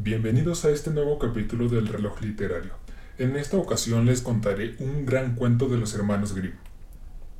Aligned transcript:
Bienvenidos 0.00 0.64
a 0.64 0.70
este 0.70 0.90
nuevo 0.90 1.18
capítulo 1.18 1.68
del 1.68 1.88
reloj 1.88 2.20
literario. 2.20 2.70
En 3.18 3.34
esta 3.34 3.56
ocasión 3.56 4.06
les 4.06 4.22
contaré 4.22 4.76
un 4.78 5.04
gran 5.04 5.34
cuento 5.34 5.66
de 5.66 5.76
los 5.76 5.92
hermanos 5.92 6.36
Grimm. 6.36 6.54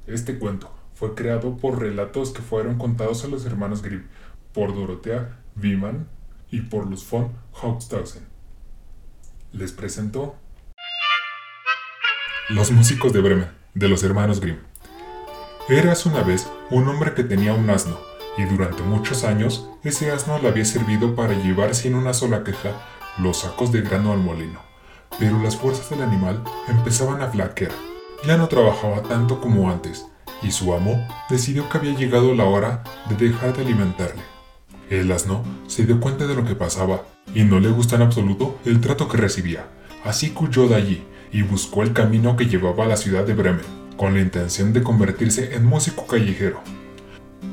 Este 0.09 0.41
cuento 0.41 0.77
fue 0.93 1.15
creado 1.15 1.57
por 1.57 1.79
relatos 1.79 2.33
que 2.33 2.43
fueron 2.43 2.77
contados 2.77 3.25
a 3.25 3.29
los 3.29 3.47
hermanos 3.47 3.81
Grimm 3.81 4.09
por 4.53 4.75
Dorothea 4.75 5.39
Wiemann 5.55 6.09
y 6.51 6.63
por 6.63 6.89
Luz 6.89 7.09
von 7.09 7.31
Hochstausen. 7.53 8.25
Les 9.53 9.71
presento 9.71 10.35
Los 12.49 12.73
músicos 12.73 13.13
de 13.13 13.21
Bremen, 13.21 13.51
de 13.75 13.89
los 13.89 14.03
hermanos 14.03 14.41
Grimm. 14.41 14.59
Eras 15.69 16.07
una 16.07 16.25
vez 16.25 16.51
un 16.73 16.89
hombre 16.89 17.15
que 17.15 17.23
tenía 17.23 17.55
un 17.55 17.71
asno, 17.71 18.01
y 18.39 18.45
durante 18.45 18.83
muchos 18.83 19.25
años 19.25 19.69
ese 19.83 20.11
asno 20.11 20.39
le 20.39 20.49
había 20.49 20.65
servido 20.65 21.15
para 21.15 21.35
llevar 21.35 21.75
sin 21.75 21.95
una 21.95 22.15
sola 22.15 22.45
queja 22.45 22.71
los 23.19 23.39
sacos 23.41 23.73
de 23.73 23.83
grano 23.83 24.13
al 24.13 24.21
molino. 24.21 24.61
Pero 25.19 25.43
las 25.43 25.57
fuerzas 25.57 25.91
del 25.91 26.03
animal 26.03 26.43
empezaban 26.69 27.21
a 27.21 27.29
flaquear. 27.29 27.73
Ya 28.25 28.37
no 28.37 28.49
trabajaba 28.49 29.03
tanto 29.03 29.41
como 29.41 29.71
antes, 29.71 30.07
y 30.43 30.53
su 30.53 30.73
amo 30.73 31.05
decidió 31.29 31.69
que 31.69 31.79
había 31.79 31.95
llegado 31.95 32.35
la 32.35 32.45
hora 32.45 32.85
de 33.09 33.17
dejar 33.17 33.55
de 33.57 33.63
alimentarle. 33.63 34.23
El 34.89 35.11
asno 35.13 35.43
se 35.67 35.85
dio 35.85 36.01
cuenta 36.01 36.27
de 36.27 36.35
lo 36.35 36.45
que 36.45 36.55
pasaba 36.55 37.03
y 37.35 37.43
no 37.43 37.61
le 37.61 37.69
gustó 37.69 37.97
en 37.97 38.03
absoluto 38.03 38.59
el 38.65 38.81
trato 38.81 39.09
que 39.09 39.19
recibía, 39.19 39.67
así 40.05 40.31
que 40.31 40.69
de 40.69 40.75
allí 40.75 41.07
y 41.33 41.43
buscó 41.43 41.83
el 41.83 41.93
camino 41.93 42.37
que 42.37 42.47
llevaba 42.47 42.85
a 42.85 42.89
la 42.89 42.97
ciudad 42.97 43.25
de 43.25 43.35
Bremen, 43.35 43.67
con 43.97 44.15
la 44.15 44.21
intención 44.21 44.73
de 44.73 44.83
convertirse 44.83 45.55
en 45.55 45.67
músico 45.67 46.07
callejero. 46.07 46.63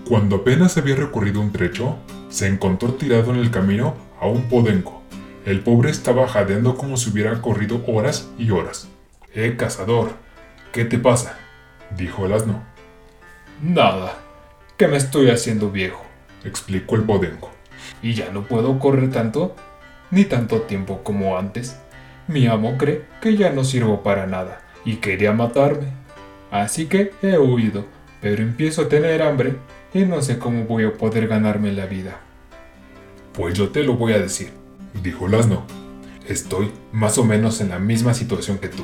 Cuando 0.07 0.37
apenas 0.37 0.77
había 0.77 0.95
recorrido 0.95 1.41
un 1.41 1.51
trecho, 1.51 1.97
se 2.29 2.47
encontró 2.47 2.93
tirado 2.93 3.33
en 3.33 3.39
el 3.39 3.51
camino 3.51 3.95
a 4.19 4.27
un 4.27 4.49
podenco. 4.49 5.01
El 5.45 5.61
pobre 5.61 5.91
estaba 5.91 6.27
jadeando 6.27 6.75
como 6.75 6.97
si 6.97 7.09
hubiera 7.09 7.41
corrido 7.41 7.83
horas 7.87 8.29
y 8.37 8.51
horas. 8.51 8.87
¡Eh, 9.33 9.55
cazador! 9.57 10.13
¿Qué 10.71 10.85
te 10.85 10.97
pasa? 10.97 11.37
dijo 11.95 12.25
el 12.25 12.33
asno. 12.33 12.63
Nada, 13.61 14.17
que 14.77 14.87
me 14.87 14.97
estoy 14.97 15.29
haciendo 15.29 15.71
viejo, 15.71 16.03
explicó 16.43 16.95
el 16.95 17.03
podenco. 17.03 17.51
Y 18.01 18.13
ya 18.13 18.29
no 18.31 18.43
puedo 18.43 18.79
correr 18.79 19.11
tanto, 19.11 19.55
ni 20.11 20.25
tanto 20.25 20.61
tiempo 20.61 21.01
como 21.03 21.37
antes. 21.37 21.79
Mi 22.27 22.47
amo 22.47 22.77
cree 22.77 23.05
que 23.21 23.37
ya 23.37 23.51
no 23.51 23.63
sirvo 23.63 24.03
para 24.03 24.25
nada 24.25 24.61
y 24.83 24.97
quería 24.97 25.31
matarme. 25.31 25.87
Así 26.51 26.87
que 26.87 27.11
he 27.21 27.37
huido, 27.37 27.85
pero 28.21 28.41
empiezo 28.41 28.83
a 28.83 28.89
tener 28.89 29.21
hambre 29.21 29.55
y 29.95 30.03
no 30.03 30.21
sé 30.21 30.37
cómo 30.37 30.65
voy 30.65 30.83
a 30.83 30.93
poder 30.93 31.25
ganarme 31.25 31.71
la 31.71 31.85
vida. 31.85 32.19
Pues 33.31 33.57
yo 33.57 33.69
te 33.69 33.81
lo 33.81 33.93
voy 33.93 34.11
a 34.11 34.19
decir, 34.19 34.49
dijo 35.01 35.27
el 35.27 35.35
asno. 35.35 35.63
Estoy 36.27 36.69
más 36.91 37.17
o 37.17 37.23
menos 37.23 37.61
en 37.61 37.69
la 37.69 37.79
misma 37.79 38.13
situación 38.13 38.57
que 38.57 38.67
tú, 38.67 38.83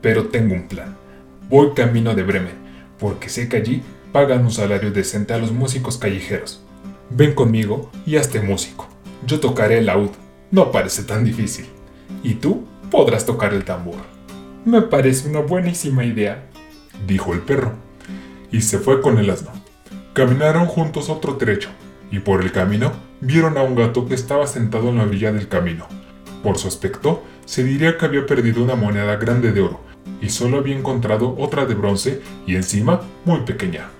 pero 0.00 0.26
tengo 0.26 0.54
un 0.54 0.66
plan. 0.66 0.96
Voy 1.48 1.74
camino 1.76 2.12
de 2.16 2.24
Bremen, 2.24 2.56
porque 2.98 3.28
sé 3.28 3.48
que 3.48 3.58
allí 3.58 3.82
pagan 4.12 4.44
un 4.44 4.50
salario 4.50 4.90
decente 4.90 5.32
a 5.32 5.38
los 5.38 5.52
músicos 5.52 5.96
callejeros. 5.96 6.60
Ven 7.08 7.36
conmigo 7.36 7.92
y 8.04 8.16
hazte 8.16 8.40
músico. 8.40 8.88
Yo 9.28 9.38
tocaré 9.38 9.78
el 9.78 9.86
laúd, 9.86 10.10
no 10.50 10.72
parece 10.72 11.04
tan 11.04 11.22
difícil. 11.22 11.66
Y 12.24 12.34
tú 12.34 12.66
podrás 12.90 13.24
tocar 13.24 13.54
el 13.54 13.64
tambor. 13.64 14.00
Me 14.64 14.82
parece 14.82 15.28
una 15.28 15.38
buenísima 15.38 16.04
idea, 16.04 16.48
dijo 17.06 17.32
el 17.32 17.42
perro, 17.42 17.74
y 18.50 18.62
se 18.62 18.78
fue 18.78 19.00
con 19.00 19.18
el 19.18 19.30
asno. 19.30 19.57
Caminaron 20.18 20.66
juntos 20.66 21.10
otro 21.10 21.36
trecho, 21.36 21.68
y 22.10 22.18
por 22.18 22.42
el 22.42 22.50
camino 22.50 22.90
vieron 23.20 23.56
a 23.56 23.62
un 23.62 23.76
gato 23.76 24.04
que 24.04 24.16
estaba 24.16 24.48
sentado 24.48 24.88
en 24.88 24.96
la 24.96 25.04
orilla 25.04 25.30
del 25.30 25.46
camino. 25.46 25.86
Por 26.42 26.58
su 26.58 26.66
aspecto, 26.66 27.22
se 27.44 27.62
diría 27.62 27.96
que 27.96 28.04
había 28.04 28.26
perdido 28.26 28.64
una 28.64 28.74
moneda 28.74 29.14
grande 29.14 29.52
de 29.52 29.60
oro, 29.60 29.78
y 30.20 30.30
solo 30.30 30.58
había 30.58 30.76
encontrado 30.76 31.36
otra 31.38 31.66
de 31.66 31.76
bronce 31.76 32.20
y 32.48 32.56
encima 32.56 33.00
muy 33.24 33.42
pequeña. 33.42 33.90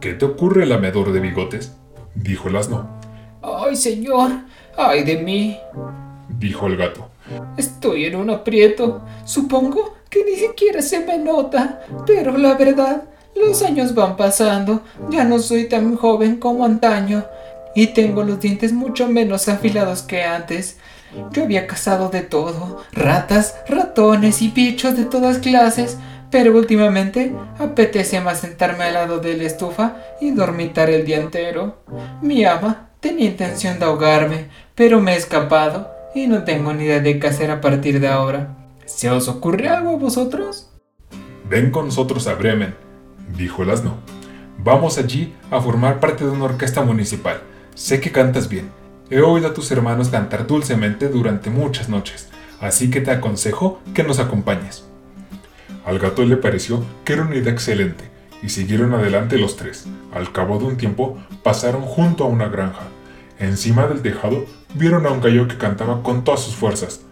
¿Qué 0.00 0.14
te 0.14 0.24
ocurre, 0.24 0.64
lameador 0.64 1.10
de 1.10 1.18
bigotes? 1.18 1.74
dijo 2.14 2.48
el 2.48 2.54
asno. 2.54 3.00
¡Ay, 3.42 3.74
señor! 3.74 4.30
¡Ay 4.78 5.02
de 5.02 5.16
mí! 5.24 5.58
dijo 6.38 6.68
el 6.68 6.76
gato. 6.76 7.10
Estoy 7.56 8.04
en 8.04 8.14
un 8.14 8.30
aprieto. 8.30 9.04
Supongo 9.24 9.96
que 10.08 10.24
ni 10.24 10.36
siquiera 10.36 10.82
se 10.82 11.04
me 11.04 11.18
nota, 11.18 11.84
pero 12.06 12.38
la 12.38 12.54
verdad 12.54 13.08
los 13.36 13.62
años 13.62 13.94
van 13.94 14.16
pasando, 14.16 14.82
ya 15.10 15.24
no 15.24 15.38
soy 15.38 15.68
tan 15.68 15.96
joven 15.96 16.36
como 16.36 16.64
antaño 16.64 17.24
y 17.74 17.88
tengo 17.88 18.24
los 18.24 18.40
dientes 18.40 18.72
mucho 18.72 19.06
menos 19.06 19.48
afilados 19.48 20.02
que 20.02 20.24
antes. 20.24 20.78
Yo 21.30 21.44
había 21.44 21.66
cazado 21.66 22.08
de 22.08 22.22
todo, 22.22 22.82
ratas, 22.92 23.56
ratones 23.68 24.42
y 24.42 24.48
bichos 24.48 24.96
de 24.96 25.04
todas 25.04 25.38
clases, 25.38 25.98
pero 26.30 26.56
últimamente 26.56 27.32
apetece 27.58 28.20
más 28.20 28.40
sentarme 28.40 28.84
al 28.84 28.94
lado 28.94 29.18
de 29.18 29.36
la 29.36 29.44
estufa 29.44 29.96
y 30.20 30.30
dormitar 30.32 30.90
el 30.90 31.04
día 31.04 31.18
entero. 31.18 31.82
Mi 32.22 32.44
ama 32.44 32.88
tenía 33.00 33.26
intención 33.26 33.78
de 33.78 33.84
ahogarme, 33.84 34.48
pero 34.74 35.00
me 35.00 35.12
he 35.12 35.16
escapado 35.16 35.90
y 36.14 36.26
no 36.26 36.44
tengo 36.44 36.72
ni 36.72 36.84
idea 36.84 37.00
de 37.00 37.18
qué 37.18 37.26
hacer 37.26 37.50
a 37.50 37.60
partir 37.60 38.00
de 38.00 38.08
ahora. 38.08 38.56
¿Se 38.86 39.10
os 39.10 39.28
ocurre 39.28 39.68
algo 39.68 39.90
a 39.90 39.96
vosotros? 39.96 40.70
Ven 41.48 41.70
con 41.70 41.86
nosotros 41.86 42.26
a 42.26 42.34
Bremen 42.34 42.85
dijo 43.36 43.62
el 43.62 43.70
asno. 43.70 43.96
Vamos 44.62 44.98
allí 44.98 45.34
a 45.50 45.60
formar 45.60 46.00
parte 46.00 46.24
de 46.24 46.30
una 46.30 46.44
orquesta 46.44 46.82
municipal. 46.82 47.40
Sé 47.74 48.00
que 48.00 48.12
cantas 48.12 48.48
bien. 48.48 48.70
He 49.10 49.20
oído 49.20 49.48
a 49.48 49.54
tus 49.54 49.70
hermanos 49.70 50.08
cantar 50.08 50.46
dulcemente 50.46 51.08
durante 51.08 51.50
muchas 51.50 51.88
noches, 51.88 52.28
así 52.60 52.90
que 52.90 53.00
te 53.00 53.10
aconsejo 53.10 53.80
que 53.94 54.02
nos 54.02 54.18
acompañes. 54.18 54.84
Al 55.84 56.00
gato 56.00 56.24
le 56.24 56.36
pareció 56.36 56.84
que 57.04 57.12
era 57.12 57.22
una 57.22 57.36
idea 57.36 57.52
excelente, 57.52 58.04
y 58.42 58.48
siguieron 58.48 58.94
adelante 58.94 59.38
los 59.38 59.56
tres. 59.56 59.86
Al 60.12 60.32
cabo 60.32 60.58
de 60.58 60.64
un 60.64 60.76
tiempo 60.76 61.18
pasaron 61.44 61.82
junto 61.82 62.24
a 62.24 62.28
una 62.28 62.48
granja. 62.48 62.88
Encima 63.38 63.86
del 63.86 64.02
tejado 64.02 64.46
vieron 64.74 65.06
a 65.06 65.10
un 65.10 65.20
gallo 65.20 65.46
que 65.46 65.58
cantaba 65.58 66.02
con 66.02 66.24
todas 66.24 66.40
sus 66.40 66.56
fuerzas. 66.56 67.02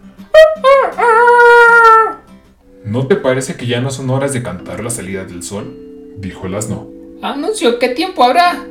¿No 2.83 3.07
te 3.07 3.15
parece 3.15 3.55
que 3.55 3.67
ya 3.67 3.79
no 3.79 3.91
son 3.91 4.09
horas 4.09 4.33
de 4.33 4.43
cantar 4.43 4.83
la 4.83 4.89
salida 4.89 5.23
del 5.23 5.43
sol? 5.43 5.84
Dijo 6.17 6.47
el 6.47 6.55
asno. 6.55 6.87
Anuncio 7.21 7.79
qué 7.79 7.89
tiempo 7.89 8.23
habrá, 8.23 8.65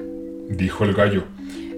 dijo 0.49 0.85
el 0.85 0.95
gallo. 0.95 1.25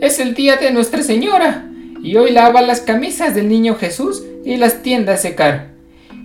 Es 0.00 0.21
el 0.21 0.34
día 0.34 0.56
de 0.56 0.71
Nuestra 0.71 1.03
Señora, 1.03 1.71
y 2.03 2.16
hoy 2.16 2.32
lava 2.32 2.62
las 2.62 2.81
camisas 2.81 3.34
del 3.34 3.49
niño 3.49 3.76
Jesús 3.76 4.22
y 4.44 4.56
las 4.56 4.82
tiende 4.82 5.12
a 5.12 5.16
secar. 5.16 5.69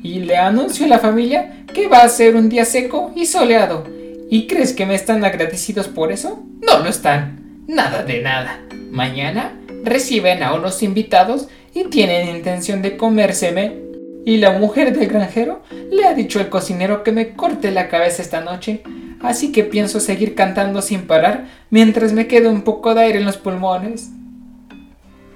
Y 0.04 0.20
le 0.20 0.38
anuncio 0.38 0.86
a 0.86 0.90
la 0.90 1.00
familia 1.00 1.66
que 1.74 1.88
va 1.88 2.00
a 2.00 2.10
ser 2.10 2.36
un 2.36 2.50
día 2.50 2.66
seco 2.66 3.12
y 3.16 3.26
soleado. 3.26 3.86
¿Y 4.30 4.48
crees 4.48 4.74
que 4.74 4.86
me 4.86 4.96
están 4.96 5.24
agradecidos 5.24 5.88
por 5.88 6.12
eso? 6.12 6.44
No 6.62 6.80
lo 6.80 6.90
están. 6.90 7.64
Nada 7.68 8.04
de 8.04 8.22
nada. 8.22 8.62
Mañana 8.90 9.54
reciben 9.84 10.44
a 10.44 10.54
unos 10.54 10.84
invitados 10.84 11.48
y 11.74 11.86
tienen 11.86 12.36
intención 12.36 12.82
de 12.82 12.98
comérseme. 12.98 13.80
Y 14.26 14.38
la 14.38 14.52
mujer 14.52 14.96
del 14.96 15.08
granjero 15.08 15.62
le 15.92 16.06
ha 16.06 16.14
dicho 16.14 16.40
al 16.40 16.50
cocinero 16.50 17.04
que 17.04 17.12
me 17.12 17.34
corte 17.34 17.72
la 17.72 17.90
cabeza 17.90 18.22
esta 18.22 18.42
noche 18.42 18.84
así 19.24 19.52
que 19.52 19.64
pienso 19.64 20.00
seguir 20.00 20.36
cantando 20.36 20.82
sin 20.82 21.02
parar 21.08 21.48
mientras 21.70 22.14
me 22.14 22.28
quede 22.28 22.50
un 22.50 22.64
poco 22.64 22.94
de 22.94 23.02
aire 23.02 23.20
en 23.20 23.26
los 23.26 23.38
pulmones. 23.38 24.10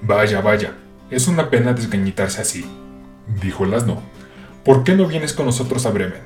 Vaya, 0.01 0.41
vaya, 0.41 0.73
es 1.09 1.27
una 1.27 1.49
pena 1.49 1.73
desgañitarse 1.73 2.41
así, 2.41 2.65
dijo 3.41 3.65
el 3.65 3.73
asno. 3.73 4.01
¿Por 4.63 4.83
qué 4.83 4.95
no 4.95 5.07
vienes 5.07 5.33
con 5.33 5.45
nosotros 5.45 5.85
a 5.85 5.91
Bremen? 5.91 6.21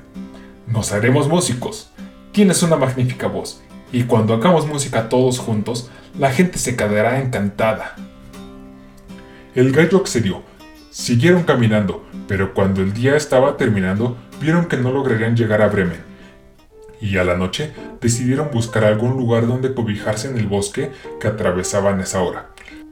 Nos 0.68 0.92
haremos 0.92 1.28
músicos. 1.28 1.92
Tienes 2.32 2.62
una 2.64 2.76
magnífica 2.76 3.28
voz, 3.28 3.62
y 3.92 4.04
cuando 4.04 4.34
hagamos 4.34 4.68
música 4.68 5.10
todos 5.10 5.40
juntos, 5.40 5.90
la 6.18 6.32
gente 6.32 6.58
se 6.58 6.76
quedará 6.76 7.20
encantada. 7.20 7.96
El 9.56 9.72
gallo 9.72 9.98
accedió. 9.98 10.44
Siguieron 10.92 11.44
caminando, 11.44 12.06
pero 12.28 12.54
cuando 12.54 12.82
el 12.82 12.94
día 12.94 13.16
estaba 13.16 13.58
terminando, 13.58 14.18
vieron 14.40 14.68
que 14.68 14.78
no 14.78 14.92
lograrían 14.92 15.36
llegar 15.36 15.62
a 15.62 15.68
Bremen 15.68 16.09
y 17.02 17.18
a 17.18 17.24
la 17.24 17.36
noche 17.36 17.72
decidieron 18.02 18.50
buscar 18.52 18.84
algún 18.84 19.18
lugar 19.18 19.48
donde 19.48 19.74
cobijarse 19.74 20.30
en 20.30 20.38
el 20.38 20.48
bosque 20.48 20.92
que 21.20 21.28
atravesaban 21.28 22.00
esa 22.00 22.22
hora. 22.22 22.50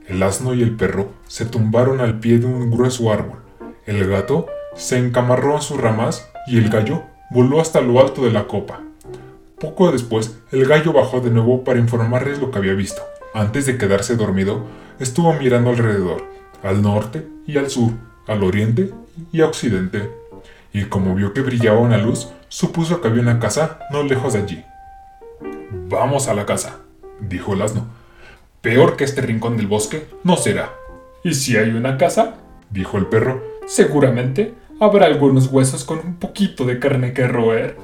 El 0.08 0.24
asno 0.24 0.54
y 0.54 0.62
el 0.62 0.76
perro 0.76 1.12
se 1.28 1.46
tumbaron 1.46 2.00
al 2.00 2.20
pie 2.20 2.40
de 2.40 2.46
un 2.46 2.72
grueso 2.72 3.12
árbol. 3.12 3.40
El 3.86 4.08
gato 4.08 4.48
se 4.76 4.98
encamarró 4.98 5.56
en 5.56 5.62
sus 5.62 5.78
ramas 5.80 6.30
y 6.48 6.58
el 6.58 6.70
gallo 6.70 7.04
voló 7.30 7.60
hasta 7.60 7.82
lo 7.82 8.00
alto 8.00 8.24
de 8.24 8.32
la 8.32 8.48
copa. 8.48 8.82
Poco 9.60 9.92
después, 9.92 10.38
el 10.52 10.66
gallo 10.66 10.94
bajó 10.94 11.20
de 11.20 11.32
nuevo 11.32 11.64
para 11.64 11.80
informarles 11.80 12.40
lo 12.40 12.52
que 12.52 12.60
había 12.60 12.74
visto. 12.74 13.02
Antes 13.34 13.66
de 13.66 13.78
quedarse 13.78 14.16
dormido, 14.16 14.66
estuvo 15.00 15.34
mirando 15.34 15.72
alrededor, 15.72 16.24
al 16.64 16.82
norte 16.82 17.28
y 17.46 17.58
al 17.58 17.70
sur, 17.70 17.92
al 18.28 18.44
oriente 18.44 18.94
y 19.32 19.42
a 19.42 19.48
occidente. 19.48 20.12
Y 20.74 20.86
como 20.86 21.16
vio 21.16 21.34
que 21.34 21.42
brillaba 21.42 21.80
una 21.80 21.98
luz, 21.98 22.30
supuso 22.50 23.02
que 23.02 23.08
había 23.08 23.22
una 23.22 23.40
casa 23.40 23.80
no 23.92 24.04
lejos 24.04 24.34
de 24.34 24.40
allí. 24.40 24.66
Vamos 25.90 26.28
a 26.28 26.34
la 26.34 26.46
casa, 26.46 26.80
dijo 27.20 27.54
el 27.54 27.62
asno. 27.62 27.86
Peor 28.62 28.98
que 28.98 29.04
este 29.04 29.22
rincón 29.22 29.58
del 29.58 29.68
bosque 29.68 30.08
no 30.24 30.38
será. 30.38 30.74
¿Y 31.24 31.34
si 31.34 31.58
hay 31.58 31.70
una 31.70 31.98
casa? 31.98 32.36
dijo 32.70 32.98
el 32.98 33.06
perro. 33.08 33.42
Seguramente 33.68 34.54
habrá 34.80 35.06
algunos 35.06 35.48
huesos 35.48 35.84
con 35.84 36.00
un 36.00 36.16
poquito 36.16 36.66
de 36.66 36.80
carne 36.80 37.14
que 37.14 37.28
roer. 37.28 37.78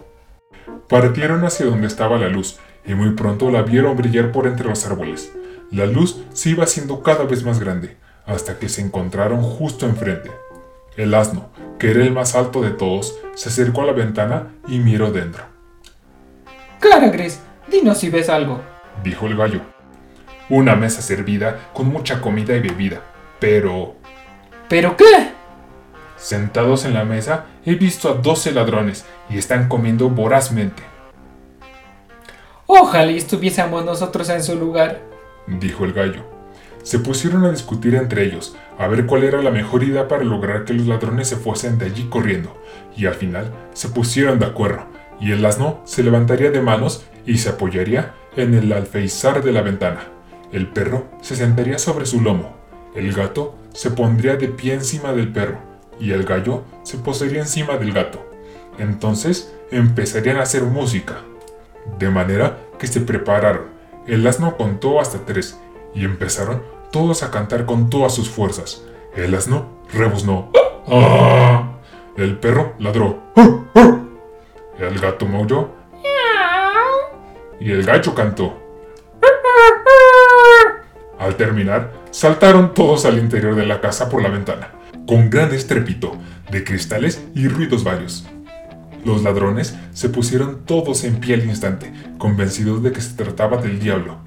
Partieron 0.89 1.43
hacia 1.45 1.65
donde 1.65 1.87
estaba 1.87 2.17
la 2.17 2.29
luz 2.29 2.59
y 2.85 2.93
muy 2.93 3.11
pronto 3.11 3.49
la 3.49 3.61
vieron 3.61 3.95
brillar 3.95 4.31
por 4.31 4.47
entre 4.47 4.67
los 4.67 4.85
árboles. 4.85 5.31
La 5.71 5.85
luz 5.85 6.23
se 6.33 6.49
iba 6.49 6.65
haciendo 6.65 7.01
cada 7.01 7.23
vez 7.23 7.43
más 7.43 7.59
grande, 7.59 7.97
hasta 8.25 8.59
que 8.59 8.69
se 8.69 8.81
encontraron 8.81 9.41
justo 9.41 9.85
enfrente. 9.85 10.31
El 10.97 11.13
asno, 11.13 11.49
que 11.79 11.91
era 11.91 12.01
el 12.01 12.11
más 12.11 12.35
alto 12.35 12.61
de 12.61 12.71
todos, 12.71 13.17
se 13.35 13.49
acercó 13.49 13.81
a 13.81 13.85
la 13.85 13.93
ventana 13.93 14.53
y 14.67 14.79
miró 14.79 15.11
dentro. 15.11 15.43
Cara 16.79 17.09
Gris, 17.09 17.39
dinos 17.69 17.97
si 17.99 18.09
ves 18.09 18.29
algo, 18.29 18.61
dijo 19.03 19.27
el 19.27 19.37
gallo. 19.37 19.61
Una 20.49 20.75
mesa 20.75 21.01
servida 21.01 21.69
con 21.73 21.87
mucha 21.87 22.21
comida 22.21 22.55
y 22.55 22.59
bebida, 22.59 23.01
pero... 23.39 23.95
¿Pero 24.69 24.95
qué? 24.97 25.31
Sentados 26.17 26.85
en 26.85 26.93
la 26.93 27.05
mesa 27.05 27.45
he 27.65 27.75
visto 27.75 28.09
a 28.09 28.13
doce 28.13 28.51
ladrones 28.51 29.05
y 29.29 29.37
están 29.37 29.67
comiendo 29.67 30.09
vorazmente. 30.09 30.83
Ojalá 32.65 33.11
estuviésemos 33.11 33.83
nosotros 33.83 34.29
en 34.29 34.43
su 34.43 34.55
lugar, 34.55 35.01
dijo 35.47 35.85
el 35.85 35.93
gallo. 35.93 36.23
Se 36.83 36.99
pusieron 36.99 37.45
a 37.45 37.51
discutir 37.51 37.95
entre 37.95 38.25
ellos, 38.25 38.55
a 38.77 38.87
ver 38.87 39.05
cuál 39.05 39.23
era 39.23 39.41
la 39.41 39.51
mejor 39.51 39.83
idea 39.83 40.07
para 40.07 40.23
lograr 40.23 40.65
que 40.65 40.73
los 40.73 40.85
ladrones 40.85 41.29
se 41.29 41.37
fuesen 41.37 41.77
de 41.77 41.85
allí 41.85 42.03
corriendo, 42.09 42.55
y 42.95 43.05
al 43.05 43.15
final 43.15 43.51
se 43.73 43.87
pusieron 43.89 44.37
de 44.37 44.45
acuerdo, 44.45 44.85
y 45.19 45.31
el 45.31 45.45
asno 45.45 45.81
se 45.85 46.03
levantaría 46.03 46.51
de 46.51 46.61
manos 46.61 47.05
y 47.25 47.37
se 47.37 47.49
apoyaría 47.49 48.13
en 48.35 48.53
el 48.53 48.71
alféizar 48.73 49.43
de 49.43 49.53
la 49.53 49.61
ventana. 49.61 50.07
El 50.51 50.67
perro 50.67 51.05
se 51.21 51.37
sentaría 51.37 51.79
sobre 51.79 52.05
su 52.05 52.21
lomo, 52.21 52.53
el 52.95 53.13
gato 53.13 53.55
se 53.73 53.89
pondría 53.89 54.35
de 54.35 54.49
pie 54.49 54.73
encima 54.73 55.13
del 55.13 55.31
perro, 55.31 55.57
y 55.99 56.11
el 56.11 56.25
gallo 56.25 56.63
se 56.83 56.97
posaría 56.97 57.39
encima 57.39 57.77
del 57.77 57.93
gato. 57.93 58.29
Entonces 58.77 59.55
empezarían 59.71 60.37
a 60.37 60.43
hacer 60.43 60.63
música. 60.63 61.21
De 61.97 62.09
manera 62.09 62.57
que 62.77 62.87
se 62.87 63.01
prepararon. 63.01 63.73
El 64.07 64.25
asno 64.27 64.57
contó 64.57 64.99
hasta 64.99 65.19
tres 65.25 65.57
y 65.93 66.05
empezaron 66.05 66.63
todos 66.91 67.23
a 67.23 67.31
cantar 67.31 67.65
con 67.65 67.89
todas 67.89 68.13
sus 68.13 68.29
fuerzas. 68.29 68.83
El 69.15 69.33
asno 69.35 69.67
rebuznó. 69.93 70.51
¡Ah! 70.87 71.77
El 72.17 72.37
perro 72.37 72.73
ladró. 72.79 73.19
El 74.79 74.99
gato 74.99 75.25
maulló. 75.25 75.69
Y 77.59 77.71
el 77.71 77.83
gallo 77.83 78.13
cantó. 78.13 78.59
Al 81.19 81.35
terminar, 81.37 81.91
saltaron 82.11 82.73
todos 82.73 83.05
al 83.05 83.17
interior 83.17 83.55
de 83.55 83.65
la 83.65 83.79
casa 83.79 84.09
por 84.09 84.21
la 84.21 84.29
ventana, 84.29 84.71
con 85.07 85.29
gran 85.29 85.53
estrépito 85.53 86.17
de 86.51 86.63
cristales 86.63 87.23
y 87.33 87.47
ruidos 87.47 87.83
varios. 87.83 88.27
Los 89.05 89.23
ladrones 89.23 89.75
se 89.93 90.09
pusieron 90.09 90.65
todos 90.65 91.03
en 91.03 91.19
pie 91.19 91.35
al 91.35 91.45
instante, 91.45 91.93
convencidos 92.17 92.83
de 92.83 92.91
que 92.91 93.01
se 93.01 93.15
trataba 93.15 93.57
del 93.57 93.79
diablo, 93.79 94.17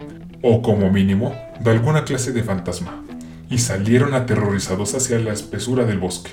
o 0.48 0.62
como 0.62 0.92
mínimo, 0.92 1.34
de 1.58 1.72
alguna 1.72 2.04
clase 2.04 2.32
de 2.32 2.44
fantasma, 2.44 3.02
y 3.50 3.58
salieron 3.58 4.14
aterrorizados 4.14 4.94
hacia 4.94 5.18
la 5.18 5.32
espesura 5.32 5.84
del 5.84 5.98
bosque. 5.98 6.30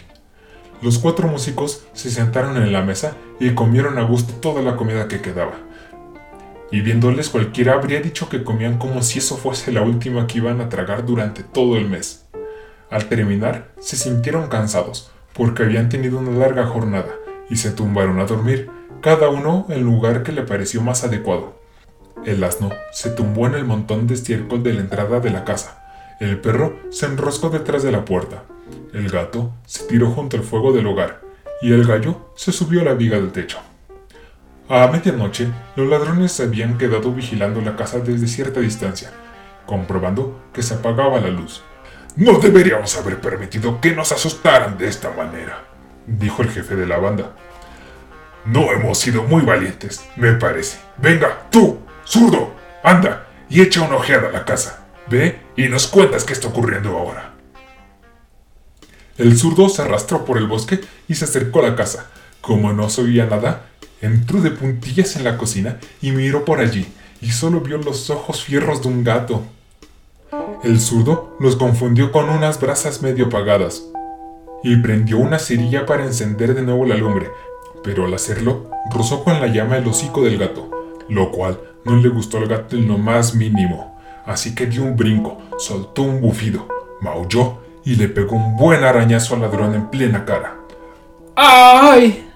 Los 0.83 0.99
cuatro 0.99 1.27
músicos 1.27 1.83
se 1.93 2.11
sentaron 2.11 2.57
en 2.57 2.71
la 2.71 2.83
mesa 2.83 3.15
y 3.39 3.55
comieron 3.55 3.97
a 3.97 4.03
gusto 4.03 4.33
toda 4.35 4.61
la 4.61 4.75
comida 4.75 5.07
que 5.07 5.21
quedaba. 5.21 5.53
Y 6.71 6.81
viéndoles 6.81 7.29
cualquiera 7.29 7.73
habría 7.73 8.01
dicho 8.01 8.29
que 8.29 8.43
comían 8.43 8.77
como 8.77 9.01
si 9.01 9.17
eso 9.17 9.35
fuese 9.35 9.71
la 9.71 9.81
última 9.81 10.27
que 10.27 10.37
iban 10.37 10.61
a 10.61 10.69
tragar 10.69 11.07
durante 11.07 11.41
todo 11.41 11.75
el 11.77 11.89
mes. 11.89 12.25
Al 12.91 13.05
terminar, 13.05 13.71
se 13.79 13.95
sintieron 13.95 14.47
cansados, 14.47 15.09
porque 15.33 15.63
habían 15.63 15.89
tenido 15.89 16.19
una 16.19 16.37
larga 16.37 16.67
jornada, 16.67 17.09
y 17.49 17.55
se 17.55 17.71
tumbaron 17.71 18.19
a 18.19 18.25
dormir, 18.25 18.69
cada 19.01 19.29
uno 19.29 19.65
en 19.69 19.81
lugar 19.81 20.21
que 20.21 20.31
le 20.31 20.43
pareció 20.43 20.81
más 20.81 21.03
adecuado. 21.03 21.62
El 22.25 22.43
asno 22.43 22.71
se 22.91 23.09
tumbó 23.09 23.47
en 23.47 23.55
el 23.55 23.65
montón 23.65 24.07
de 24.07 24.13
estiércol 24.13 24.63
de 24.63 24.73
la 24.73 24.81
entrada 24.81 25.19
de 25.19 25.29
la 25.29 25.43
casa. 25.43 25.83
El 26.19 26.39
perro 26.39 26.79
se 26.89 27.05
enroscó 27.05 27.49
detrás 27.49 27.83
de 27.83 27.91
la 27.91 28.05
puerta. 28.05 28.43
El 28.93 29.09
gato 29.09 29.51
se 29.65 29.85
tiró 29.85 30.09
junto 30.11 30.37
al 30.37 30.43
fuego 30.43 30.71
del 30.71 30.87
hogar. 30.87 31.21
Y 31.61 31.73
el 31.73 31.85
gallo 31.85 32.31
se 32.35 32.51
subió 32.51 32.81
a 32.81 32.85
la 32.85 32.93
viga 32.93 33.17
del 33.17 33.31
techo. 33.31 33.59
A 34.69 34.87
medianoche, 34.87 35.49
los 35.75 35.89
ladrones 35.89 36.31
se 36.31 36.43
habían 36.43 36.77
quedado 36.77 37.11
vigilando 37.11 37.59
la 37.59 37.75
casa 37.75 37.99
desde 37.99 38.27
cierta 38.27 38.61
distancia, 38.61 39.11
comprobando 39.65 40.41
que 40.53 40.63
se 40.63 40.75
apagaba 40.75 41.19
la 41.19 41.27
luz. 41.27 41.61
No 42.15 42.39
deberíamos 42.39 42.97
haber 42.97 43.19
permitido 43.19 43.81
que 43.81 43.93
nos 43.93 44.13
asustaran 44.13 44.77
de 44.77 44.87
esta 44.87 45.11
manera, 45.11 45.65
dijo 46.07 46.43
el 46.43 46.49
jefe 46.49 46.77
de 46.77 46.87
la 46.87 46.97
banda. 46.97 47.33
No 48.45 48.71
hemos 48.71 48.97
sido 48.97 49.23
muy 49.23 49.41
valientes, 49.41 50.05
me 50.15 50.33
parece. 50.33 50.77
Venga, 50.97 51.47
tú, 51.49 51.79
zurdo, 52.05 52.53
anda 52.83 53.27
y 53.49 53.61
echa 53.61 53.81
una 53.81 53.95
ojeada 53.95 54.29
a 54.29 54.31
la 54.31 54.45
casa. 54.45 54.85
Ve 55.09 55.39
y 55.55 55.67
nos 55.67 55.87
cuentas 55.87 56.23
qué 56.23 56.33
está 56.33 56.47
ocurriendo 56.47 56.97
ahora. 56.97 57.33
El 59.17 59.37
zurdo 59.37 59.69
se 59.69 59.81
arrastró 59.81 60.25
por 60.25 60.37
el 60.37 60.47
bosque 60.47 60.81
y 61.07 61.15
se 61.15 61.25
acercó 61.25 61.59
a 61.59 61.69
la 61.69 61.75
casa. 61.75 62.07
Como 62.41 62.73
no 62.73 62.89
se 62.89 63.01
oía 63.01 63.25
nada, 63.25 63.67
entró 64.01 64.41
de 64.41 64.51
puntillas 64.51 65.15
en 65.15 65.23
la 65.23 65.37
cocina 65.37 65.79
y 66.01 66.11
miró 66.11 66.45
por 66.45 66.59
allí, 66.59 66.87
y 67.21 67.31
solo 67.31 67.61
vio 67.61 67.77
los 67.77 68.09
ojos 68.09 68.43
fierros 68.43 68.81
de 68.81 68.87
un 68.87 69.03
gato. 69.03 69.43
El 70.63 70.79
zurdo 70.79 71.37
los 71.39 71.55
confundió 71.55 72.11
con 72.11 72.29
unas 72.29 72.59
brasas 72.59 73.01
medio 73.01 73.27
apagadas, 73.27 73.83
y 74.63 74.77
prendió 74.77 75.19
una 75.19 75.39
cerilla 75.39 75.85
para 75.85 76.05
encender 76.05 76.55
de 76.55 76.63
nuevo 76.63 76.85
la 76.85 76.95
lumbre, 76.95 77.29
pero 77.83 78.05
al 78.05 78.13
hacerlo 78.13 78.69
rozó 78.91 79.23
con 79.23 79.39
la 79.39 79.47
llama 79.47 79.77
el 79.77 79.87
hocico 79.87 80.23
del 80.23 80.37
gato, 80.37 80.69
lo 81.07 81.31
cual 81.31 81.59
no 81.85 81.95
le 81.97 82.09
gustó 82.09 82.37
al 82.37 82.47
gato 82.47 82.75
en 82.75 82.87
lo 82.87 82.97
más 82.97 83.35
mínimo, 83.35 83.99
así 84.25 84.55
que 84.55 84.65
dio 84.65 84.83
un 84.83 84.95
brinco, 84.95 85.41
soltó 85.57 86.03
un 86.03 86.21
bufido, 86.21 86.67
maulló 87.01 87.59
y 87.83 87.95
le 87.95 88.07
pegó 88.07 88.35
un 88.35 88.55
buen 88.55 88.83
arañazo 88.83 89.35
al 89.35 89.41
ladrón 89.41 89.75
en 89.75 89.87
plena 89.87 90.25
cara. 90.25 90.57
¡Ay! 91.35 92.29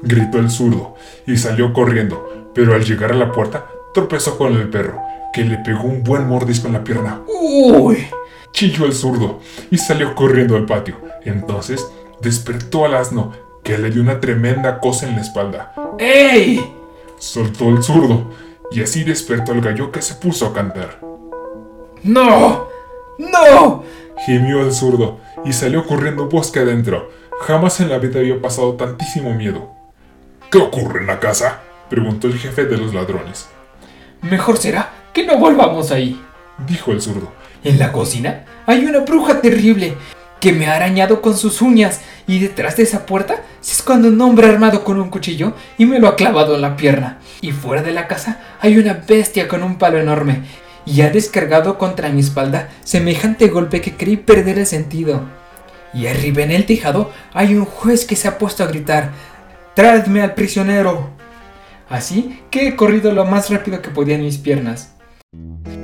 gritó 0.00 0.38
el 0.38 0.50
zurdo 0.50 0.94
y 1.26 1.36
salió 1.36 1.72
corriendo, 1.72 2.50
pero 2.54 2.74
al 2.74 2.84
llegar 2.84 3.12
a 3.12 3.16
la 3.16 3.32
puerta 3.32 3.66
tropezó 3.92 4.38
con 4.38 4.54
el 4.54 4.68
perro, 4.68 5.00
que 5.32 5.44
le 5.44 5.58
pegó 5.58 5.82
un 5.82 6.02
buen 6.02 6.26
mordisco 6.26 6.68
en 6.68 6.74
la 6.74 6.84
pierna. 6.84 7.20
¡Uy! 7.26 8.06
chilló 8.52 8.86
el 8.86 8.92
zurdo 8.92 9.40
y 9.70 9.78
salió 9.78 10.14
corriendo 10.14 10.56
al 10.56 10.66
patio. 10.66 10.96
Entonces 11.24 11.86
despertó 12.20 12.84
al 12.84 12.94
asno, 12.94 13.32
que 13.62 13.76
le 13.76 13.90
dio 13.90 14.00
una 14.00 14.20
tremenda 14.20 14.80
cosa 14.80 15.06
en 15.06 15.16
la 15.16 15.20
espalda. 15.20 15.74
¡Ey! 15.98 16.74
Soltó 17.18 17.68
el 17.68 17.82
zurdo 17.82 18.30
y 18.70 18.82
así 18.82 19.04
despertó 19.04 19.52
al 19.52 19.60
gallo 19.60 19.90
que 19.90 20.02
se 20.02 20.14
puso 20.14 20.46
a 20.46 20.54
cantar. 20.54 21.00
¡No! 22.02 22.68
¡No! 23.18 23.84
gimió 24.26 24.62
el 24.62 24.72
zurdo 24.72 25.20
y 25.44 25.52
salió 25.52 25.86
corriendo 25.86 26.28
bosque 26.28 26.60
adentro. 26.60 27.10
Jamás 27.42 27.80
en 27.80 27.88
la 27.88 27.98
vida 27.98 28.20
había 28.20 28.40
pasado 28.40 28.74
tantísimo 28.74 29.32
miedo. 29.34 29.70
¿Qué 30.50 30.58
ocurre 30.58 31.00
en 31.00 31.06
la 31.06 31.20
casa? 31.20 31.60
preguntó 31.88 32.26
el 32.26 32.38
jefe 32.38 32.66
de 32.66 32.76
los 32.76 32.92
ladrones. 32.92 33.48
Mejor 34.22 34.58
será 34.58 34.90
que 35.12 35.24
no 35.24 35.38
volvamos 35.38 35.90
ahí, 35.90 36.20
dijo 36.66 36.92
el 36.92 37.00
zurdo. 37.00 37.32
En 37.64 37.78
la 37.78 37.92
cocina 37.92 38.44
hay 38.66 38.84
una 38.84 39.00
bruja 39.00 39.40
terrible 39.40 39.96
que 40.40 40.52
me 40.52 40.66
ha 40.66 40.76
arañado 40.76 41.20
con 41.20 41.36
sus 41.36 41.62
uñas 41.62 42.00
y 42.26 42.38
detrás 42.38 42.76
de 42.76 42.84
esa 42.84 43.06
puerta 43.06 43.42
se 43.60 43.72
esconde 43.72 44.08
un 44.08 44.20
hombre 44.20 44.46
armado 44.46 44.84
con 44.84 45.00
un 45.00 45.10
cuchillo 45.10 45.54
y 45.76 45.86
me 45.86 45.98
lo 45.98 46.08
ha 46.08 46.16
clavado 46.16 46.54
en 46.54 46.62
la 46.62 46.76
pierna. 46.76 47.18
Y 47.40 47.52
fuera 47.52 47.82
de 47.82 47.92
la 47.92 48.06
casa 48.06 48.40
hay 48.60 48.78
una 48.78 48.94
bestia 48.94 49.48
con 49.48 49.62
un 49.62 49.78
palo 49.78 49.98
enorme 49.98 50.42
y 50.84 51.02
ha 51.02 51.10
descargado 51.10 51.78
contra 51.78 52.08
mi 52.08 52.20
espalda 52.20 52.68
semejante 52.84 53.48
golpe 53.48 53.80
que 53.80 53.94
creí 53.94 54.16
perder 54.16 54.58
el 54.58 54.66
sentido. 54.66 55.22
Y 55.92 56.06
arriba 56.06 56.42
en 56.42 56.50
el 56.50 56.66
tejado 56.66 57.10
hay 57.32 57.54
un 57.54 57.64
juez 57.64 58.04
que 58.04 58.16
se 58.16 58.28
ha 58.28 58.38
puesto 58.38 58.62
a 58.62 58.66
gritar, 58.66 59.10
Traedme 59.74 60.22
al 60.22 60.34
prisionero. 60.34 61.10
Así 61.88 62.40
que 62.50 62.66
he 62.66 62.74
corrido 62.74 63.12
lo 63.12 63.24
más 63.24 63.48
rápido 63.48 63.80
que 63.80 63.90
podía 63.90 64.16
en 64.16 64.22
mis 64.22 64.36
piernas. 64.36 64.96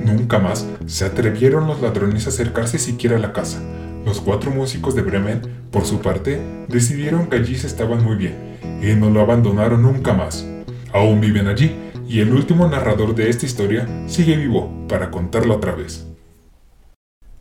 Nunca 0.03 0.37
más 0.37 0.67
se 0.85 1.05
atrevieron 1.05 1.65
los 1.65 1.81
ladrones 1.81 2.25
a 2.25 2.29
acercarse 2.29 2.77
siquiera 2.77 3.15
a 3.15 3.19
la 3.19 3.31
casa. 3.31 3.61
Los 4.05 4.21
cuatro 4.21 4.51
músicos 4.51 4.93
de 4.93 5.01
Bremen, 5.01 5.41
por 5.71 5.83
su 5.83 5.99
parte, 5.99 6.39
decidieron 6.69 7.27
que 7.27 7.37
allí 7.37 7.55
se 7.57 7.65
estaban 7.65 8.03
muy 8.03 8.15
bien 8.15 8.59
y 8.79 8.93
no 8.93 9.09
lo 9.09 9.19
abandonaron 9.19 9.81
nunca 9.81 10.13
más. 10.13 10.45
Aún 10.93 11.19
viven 11.19 11.47
allí 11.47 11.75
y 12.07 12.19
el 12.19 12.31
último 12.31 12.67
narrador 12.67 13.15
de 13.15 13.31
esta 13.31 13.47
historia 13.47 13.87
sigue 14.07 14.37
vivo 14.37 14.85
para 14.87 15.09
contarlo 15.09 15.55
otra 15.55 15.73
vez. 15.73 16.05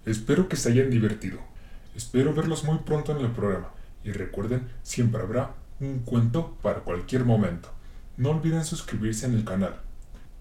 Espero 0.06 0.48
que 0.48 0.56
se 0.56 0.70
hayan 0.70 0.88
divertido. 0.88 1.38
Espero 1.94 2.32
verlos 2.32 2.64
muy 2.64 2.78
pronto 2.78 3.12
en 3.12 3.22
el 3.22 3.30
programa 3.32 3.68
y 4.02 4.12
recuerden, 4.12 4.66
siempre 4.82 5.20
habrá 5.20 5.50
un 5.80 5.98
cuento 5.98 6.56
para 6.62 6.80
cualquier 6.80 7.26
momento. 7.26 7.68
No 8.16 8.30
olviden 8.30 8.64
suscribirse 8.64 9.26
en 9.26 9.34
el 9.34 9.44
canal. 9.44 9.82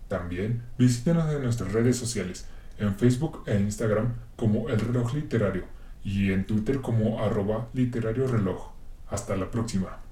También 0.08 0.64
visítenos 0.78 1.30
en 1.34 1.44
nuestras 1.44 1.74
redes 1.74 1.98
sociales, 1.98 2.46
en 2.80 2.96
Facebook 2.96 3.44
e 3.46 3.60
Instagram 3.60 4.14
como 4.38 4.70
El 4.70 4.80
Reloj 4.80 5.16
Literario 5.16 5.74
y 6.04 6.32
en 6.32 6.46
Twitter 6.46 6.82
como 6.82 7.24
arroba 7.24 7.70
literario 7.74 8.28
reloj. 8.28 8.72
Hasta 9.10 9.36
la 9.36 9.50
próxima. 9.50 10.03